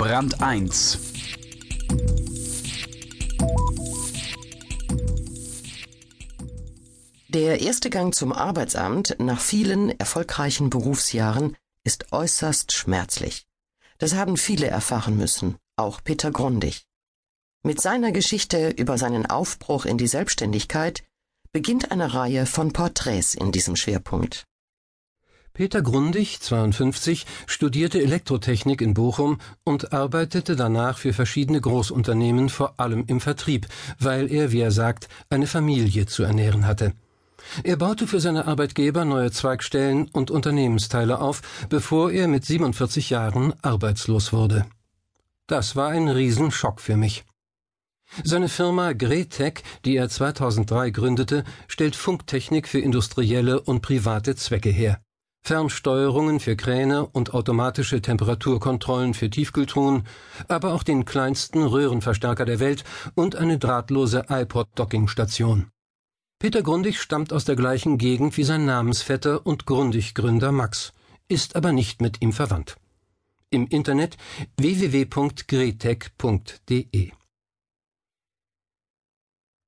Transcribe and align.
Brand 0.00 0.40
1 0.40 0.98
Der 7.28 7.60
erste 7.60 7.90
Gang 7.90 8.14
zum 8.14 8.32
Arbeitsamt 8.32 9.16
nach 9.18 9.38
vielen 9.38 9.90
erfolgreichen 10.00 10.70
Berufsjahren 10.70 11.54
ist 11.84 12.14
äußerst 12.14 12.72
schmerzlich. 12.72 13.46
Das 13.98 14.14
haben 14.14 14.38
viele 14.38 14.68
erfahren 14.68 15.18
müssen, 15.18 15.58
auch 15.76 16.02
Peter 16.02 16.30
Grundig. 16.30 16.86
Mit 17.62 17.82
seiner 17.82 18.10
Geschichte 18.10 18.70
über 18.70 18.96
seinen 18.96 19.26
Aufbruch 19.26 19.84
in 19.84 19.98
die 19.98 20.06
Selbstständigkeit 20.06 21.04
beginnt 21.52 21.92
eine 21.92 22.14
Reihe 22.14 22.46
von 22.46 22.72
Porträts 22.72 23.34
in 23.34 23.52
diesem 23.52 23.76
Schwerpunkt. 23.76 24.46
Peter 25.52 25.82
Grundig, 25.82 26.40
52, 26.40 27.26
studierte 27.46 28.00
Elektrotechnik 28.00 28.80
in 28.80 28.94
Bochum 28.94 29.38
und 29.64 29.92
arbeitete 29.92 30.56
danach 30.56 30.96
für 30.96 31.12
verschiedene 31.12 31.60
Großunternehmen, 31.60 32.48
vor 32.48 32.74
allem 32.78 33.04
im 33.06 33.20
Vertrieb, 33.20 33.66
weil 33.98 34.30
er, 34.32 34.52
wie 34.52 34.60
er 34.60 34.70
sagt, 34.70 35.08
eine 35.28 35.46
Familie 35.46 36.06
zu 36.06 36.22
ernähren 36.22 36.66
hatte. 36.66 36.94
Er 37.64 37.76
baute 37.76 38.06
für 38.06 38.20
seine 38.20 38.46
Arbeitgeber 38.46 39.04
neue 39.04 39.30
Zweigstellen 39.32 40.08
und 40.12 40.30
Unternehmensteile 40.30 41.20
auf, 41.20 41.42
bevor 41.68 42.10
er 42.10 42.28
mit 42.28 42.44
47 42.44 43.10
Jahren 43.10 43.54
arbeitslos 43.62 44.32
wurde. 44.32 44.66
Das 45.46 45.74
war 45.74 45.88
ein 45.88 46.08
Riesenschock 46.08 46.80
für 46.80 46.96
mich. 46.96 47.24
Seine 48.24 48.48
Firma 48.48 48.92
Gretec, 48.92 49.62
die 49.84 49.96
er 49.96 50.08
2003 50.08 50.90
gründete, 50.90 51.44
stellt 51.68 51.96
Funktechnik 51.96 52.68
für 52.68 52.80
industrielle 52.80 53.60
und 53.60 53.82
private 53.82 54.36
Zwecke 54.36 54.70
her. 54.70 55.00
Fernsteuerungen 55.42 56.40
für 56.40 56.56
Kräne 56.56 57.06
und 57.06 57.34
automatische 57.34 58.02
Temperaturkontrollen 58.02 59.14
für 59.14 59.30
Tiefkühltruhen, 59.30 60.06
aber 60.48 60.74
auch 60.74 60.82
den 60.82 61.04
kleinsten 61.04 61.62
Röhrenverstärker 61.62 62.44
der 62.44 62.60
Welt 62.60 62.84
und 63.14 63.36
eine 63.36 63.58
drahtlose 63.58 64.26
iPod-Docking-Station. 64.28 65.70
Peter 66.38 66.62
Grundig 66.62 67.00
stammt 67.00 67.32
aus 67.32 67.44
der 67.44 67.56
gleichen 67.56 67.98
Gegend 67.98 68.36
wie 68.36 68.44
sein 68.44 68.64
Namensvetter 68.64 69.44
und 69.46 69.66
Grundig-Gründer 69.66 70.52
Max, 70.52 70.92
ist 71.28 71.56
aber 71.56 71.72
nicht 71.72 72.00
mit 72.00 72.22
ihm 72.22 72.32
verwandt. 72.32 72.76
Im 73.50 73.66
Internet 73.66 74.16
www.gretec.de 74.56 75.10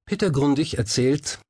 Peter 0.05 0.31
Grundig 0.31 0.79
erzählt, 0.79 1.41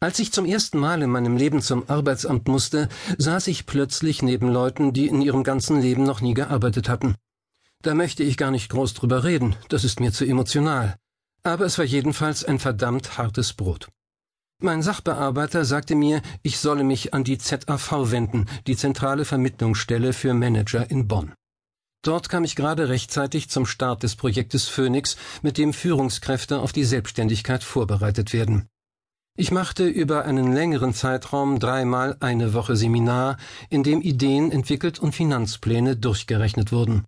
als 0.00 0.18
ich 0.20 0.32
zum 0.32 0.46
ersten 0.46 0.78
Mal 0.78 1.02
in 1.02 1.10
meinem 1.10 1.36
Leben 1.36 1.60
zum 1.60 1.88
Arbeitsamt 1.88 2.46
musste, 2.46 2.88
saß 3.18 3.48
ich 3.48 3.66
plötzlich 3.66 4.22
neben 4.22 4.48
Leuten, 4.48 4.92
die 4.92 5.08
in 5.08 5.20
ihrem 5.20 5.42
ganzen 5.42 5.80
Leben 5.80 6.04
noch 6.04 6.20
nie 6.20 6.34
gearbeitet 6.34 6.88
hatten. 6.88 7.16
Da 7.82 7.94
möchte 7.94 8.22
ich 8.22 8.36
gar 8.36 8.50
nicht 8.50 8.70
groß 8.70 8.94
drüber 8.94 9.24
reden, 9.24 9.56
das 9.68 9.84
ist 9.84 10.00
mir 10.00 10.12
zu 10.12 10.24
emotional. 10.24 10.96
Aber 11.42 11.64
es 11.64 11.78
war 11.78 11.84
jedenfalls 11.84 12.44
ein 12.44 12.58
verdammt 12.58 13.18
hartes 13.18 13.52
Brot. 13.54 13.88
Mein 14.60 14.82
Sachbearbeiter 14.82 15.64
sagte 15.64 15.94
mir, 15.94 16.20
ich 16.42 16.58
solle 16.58 16.82
mich 16.82 17.14
an 17.14 17.22
die 17.22 17.38
ZAV 17.38 18.10
wenden, 18.10 18.46
die 18.66 18.76
zentrale 18.76 19.24
Vermittlungsstelle 19.24 20.12
für 20.12 20.34
Manager 20.34 20.90
in 20.90 21.06
Bonn. 21.06 21.32
Dort 22.02 22.28
kam 22.28 22.44
ich 22.44 22.56
gerade 22.56 22.88
rechtzeitig 22.88 23.50
zum 23.50 23.66
Start 23.66 24.02
des 24.02 24.16
Projektes 24.16 24.68
Phoenix, 24.68 25.16
mit 25.42 25.58
dem 25.58 25.72
Führungskräfte 25.72 26.60
auf 26.60 26.72
die 26.72 26.84
Selbstständigkeit 26.84 27.62
vorbereitet 27.62 28.32
werden. 28.32 28.68
Ich 29.40 29.52
machte 29.52 29.86
über 29.86 30.24
einen 30.24 30.52
längeren 30.52 30.92
Zeitraum 30.92 31.60
dreimal 31.60 32.16
eine 32.18 32.54
Woche 32.54 32.74
Seminar, 32.74 33.36
in 33.70 33.84
dem 33.84 34.02
Ideen 34.02 34.50
entwickelt 34.50 34.98
und 34.98 35.14
Finanzpläne 35.14 35.94
durchgerechnet 35.94 36.72
wurden. 36.72 37.04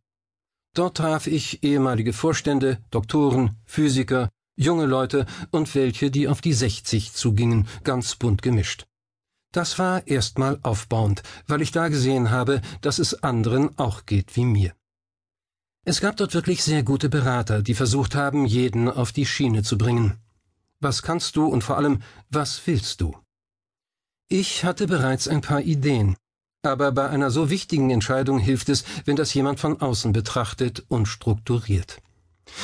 Dort 0.72 0.98
traf 0.98 1.26
ich 1.26 1.64
ehemalige 1.64 2.12
Vorstände, 2.12 2.78
Doktoren, 2.92 3.56
Physiker, 3.64 4.28
junge 4.54 4.86
Leute 4.86 5.26
und 5.50 5.74
welche, 5.74 6.12
die 6.12 6.28
auf 6.28 6.40
die 6.40 6.52
60 6.52 7.12
zugingen, 7.14 7.66
ganz 7.82 8.14
bunt 8.14 8.42
gemischt. 8.42 8.86
Das 9.50 9.80
war 9.80 10.06
erstmal 10.06 10.60
aufbauend, 10.62 11.24
weil 11.48 11.62
ich 11.62 11.72
da 11.72 11.88
gesehen 11.88 12.30
habe, 12.30 12.60
dass 12.80 13.00
es 13.00 13.24
anderen 13.24 13.76
auch 13.76 14.06
geht 14.06 14.36
wie 14.36 14.44
mir. 14.44 14.72
Es 15.84 16.00
gab 16.00 16.16
dort 16.16 16.34
wirklich 16.34 16.62
sehr 16.62 16.84
gute 16.84 17.08
Berater, 17.08 17.60
die 17.60 17.74
versucht 17.74 18.14
haben, 18.14 18.46
jeden 18.46 18.88
auf 18.88 19.10
die 19.10 19.26
Schiene 19.26 19.64
zu 19.64 19.76
bringen. 19.76 20.20
Was 20.80 21.02
kannst 21.02 21.36
du 21.36 21.46
und 21.46 21.62
vor 21.62 21.76
allem, 21.76 22.02
was 22.30 22.60
willst 22.66 23.02
du? 23.02 23.14
Ich 24.28 24.64
hatte 24.64 24.86
bereits 24.86 25.28
ein 25.28 25.42
paar 25.42 25.60
Ideen, 25.60 26.16
aber 26.62 26.91
bei 26.92 27.08
einer 27.08 27.30
so 27.30 27.50
wichtigen 27.50 27.91
Entscheidung 27.91 28.38
hilft 28.38 28.70
es, 28.70 28.84
wenn 29.04 29.16
das 29.16 29.34
jemand 29.34 29.60
von 29.60 29.80
außen 29.80 30.12
betrachtet 30.12 30.84
und 30.88 31.06
strukturiert. 31.06 32.00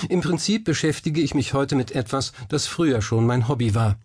Im 0.09 0.23
Prinzip 0.23 0.65
beschäftige 0.65 1.21
ich 1.21 1.35
mich 1.35 1.53
heute 1.53 1.77
mit 1.77 1.93
etwas, 1.93 2.33
das 2.49 2.67
früher 2.67 3.03
schon 3.03 3.27
mein 3.27 3.49
Hobby 3.49 3.75
war. 3.75 3.99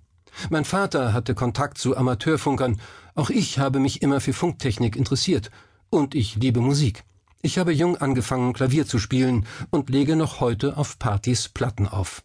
Mein 0.49 0.65
Vater 0.65 1.13
hatte 1.13 1.33
Kontakt 1.33 1.77
zu 1.77 1.95
Amateurfunkern, 1.95 2.81
auch 3.15 3.29
ich 3.29 3.59
habe 3.59 3.79
mich 3.79 4.01
immer 4.01 4.19
für 4.19 4.33
Funktechnik 4.33 4.95
interessiert, 4.95 5.51
und 5.89 6.15
ich 6.15 6.35
liebe 6.35 6.61
Musik. 6.61 7.03
Ich 7.41 7.57
habe 7.57 7.73
jung 7.73 7.97
angefangen, 7.97 8.53
Klavier 8.53 8.85
zu 8.85 8.99
spielen 8.99 9.45
und 9.71 9.89
lege 9.89 10.15
noch 10.15 10.41
heute 10.41 10.77
auf 10.77 10.99
Partys 10.99 11.49
Platten 11.49 11.87
auf. 11.87 12.23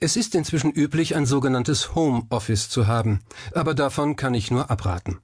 Es 0.00 0.16
ist 0.16 0.34
inzwischen 0.34 0.72
üblich, 0.72 1.16
ein 1.16 1.24
sogenanntes 1.24 1.94
Home 1.94 2.24
Office 2.30 2.68
zu 2.68 2.86
haben, 2.86 3.20
aber 3.52 3.74
davon 3.74 4.16
kann 4.16 4.34
ich 4.34 4.50
nur 4.50 4.70
abraten. 4.70 5.18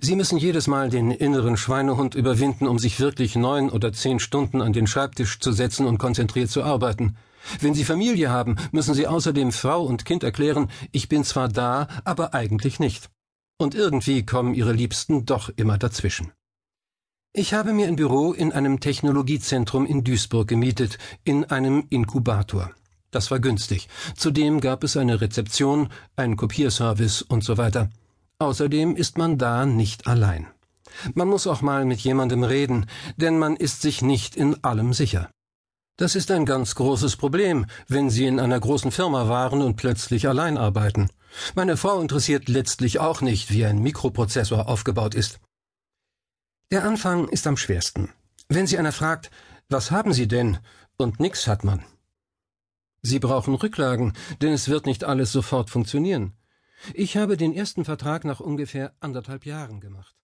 Sie 0.00 0.16
müssen 0.16 0.38
jedes 0.38 0.66
Mal 0.66 0.90
den 0.90 1.10
inneren 1.10 1.56
Schweinehund 1.56 2.14
überwinden, 2.14 2.66
um 2.66 2.78
sich 2.78 3.00
wirklich 3.00 3.36
neun 3.36 3.70
oder 3.70 3.92
zehn 3.92 4.18
Stunden 4.18 4.60
an 4.62 4.72
den 4.72 4.86
Schreibtisch 4.86 5.40
zu 5.40 5.52
setzen 5.52 5.86
und 5.86 5.98
konzentriert 5.98 6.50
zu 6.50 6.62
arbeiten. 6.62 7.16
Wenn 7.60 7.74
Sie 7.74 7.84
Familie 7.84 8.30
haben, 8.30 8.56
müssen 8.72 8.94
Sie 8.94 9.06
außerdem 9.06 9.52
Frau 9.52 9.82
und 9.82 10.04
Kind 10.04 10.22
erklären, 10.22 10.70
ich 10.92 11.08
bin 11.08 11.24
zwar 11.24 11.48
da, 11.48 11.88
aber 12.04 12.34
eigentlich 12.34 12.80
nicht. 12.80 13.10
Und 13.58 13.74
irgendwie 13.74 14.24
kommen 14.26 14.54
Ihre 14.54 14.72
Liebsten 14.72 15.24
doch 15.24 15.50
immer 15.56 15.78
dazwischen. 15.78 16.32
Ich 17.32 17.54
habe 17.54 17.72
mir 17.72 17.86
ein 17.86 17.96
Büro 17.96 18.32
in 18.32 18.52
einem 18.52 18.80
Technologiezentrum 18.80 19.86
in 19.86 20.02
Duisburg 20.02 20.48
gemietet, 20.48 20.98
in 21.24 21.44
einem 21.44 21.86
Inkubator. 21.88 22.74
Das 23.10 23.30
war 23.30 23.40
günstig. 23.40 23.88
Zudem 24.16 24.60
gab 24.60 24.84
es 24.84 24.96
eine 24.96 25.20
Rezeption, 25.20 25.88
einen 26.16 26.36
Kopierservice 26.36 27.22
und 27.22 27.42
so 27.44 27.56
weiter. 27.56 27.90
Außerdem 28.38 28.96
ist 28.96 29.18
man 29.18 29.36
da 29.36 29.66
nicht 29.66 30.06
allein. 30.06 30.46
Man 31.14 31.28
muss 31.28 31.46
auch 31.46 31.60
mal 31.62 31.84
mit 31.84 32.00
jemandem 32.00 32.42
reden, 32.42 32.86
denn 33.16 33.38
man 33.38 33.56
ist 33.56 33.82
sich 33.82 34.02
nicht 34.02 34.36
in 34.36 34.62
allem 34.64 34.92
sicher. 34.92 35.30
Das 35.96 36.14
ist 36.14 36.30
ein 36.30 36.46
ganz 36.46 36.74
großes 36.74 37.16
Problem, 37.16 37.66
wenn 37.86 38.08
Sie 38.08 38.24
in 38.26 38.40
einer 38.40 38.58
großen 38.58 38.90
Firma 38.90 39.28
waren 39.28 39.60
und 39.60 39.76
plötzlich 39.76 40.26
allein 40.26 40.56
arbeiten. 40.56 41.10
Meine 41.54 41.76
Frau 41.76 42.00
interessiert 42.00 42.48
letztlich 42.48 42.98
auch 42.98 43.20
nicht, 43.20 43.50
wie 43.50 43.66
ein 43.66 43.82
Mikroprozessor 43.82 44.68
aufgebaut 44.68 45.14
ist. 45.14 45.40
Der 46.70 46.84
Anfang 46.84 47.28
ist 47.28 47.46
am 47.46 47.56
schwersten. 47.56 48.08
Wenn 48.48 48.66
Sie 48.66 48.78
einer 48.78 48.92
fragt, 48.92 49.30
was 49.68 49.90
haben 49.90 50.12
Sie 50.12 50.26
denn? 50.26 50.58
Und 50.96 51.20
nix 51.20 51.46
hat 51.46 51.64
man. 51.64 51.84
Sie 53.02 53.18
brauchen 53.18 53.54
Rücklagen, 53.54 54.12
denn 54.42 54.52
es 54.52 54.68
wird 54.68 54.86
nicht 54.86 55.04
alles 55.04 55.32
sofort 55.32 55.70
funktionieren. 55.70 56.34
Ich 56.94 57.16
habe 57.16 57.36
den 57.36 57.54
ersten 57.54 57.84
Vertrag 57.84 58.24
nach 58.24 58.40
ungefähr 58.40 58.94
anderthalb 59.00 59.46
Jahren 59.46 59.80
gemacht. 59.80 60.19